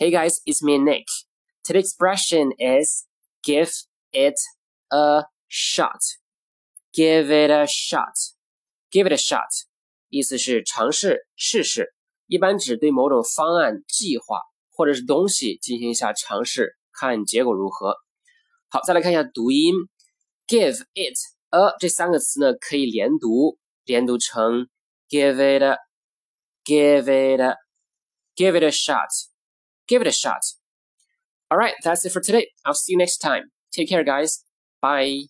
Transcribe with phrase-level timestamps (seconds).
[0.00, 1.08] Hey guys, it's me Nick.
[1.64, 3.04] Today's expression is
[3.42, 3.72] give
[4.12, 4.38] it
[4.92, 6.00] a shot.
[6.94, 8.14] Give it a shot.
[8.92, 9.48] Give it a shot.
[10.08, 11.92] 意思是尝试试试，
[12.28, 14.40] 一般指对某种方案、计划
[14.70, 17.96] 或者是东西进行一下尝试，看结果如何。
[18.68, 19.74] 好，再来看一下读音，
[20.46, 21.18] give it
[21.50, 24.68] a 这三个词呢可以连读，连读成
[25.08, 29.08] give it a，give it a，give it a shot。
[29.87, 30.41] Give it a shot.
[31.51, 32.47] All right, that's it for today.
[32.65, 33.51] I'll see you next time.
[33.71, 34.43] Take care, guys.
[34.81, 35.23] Bye.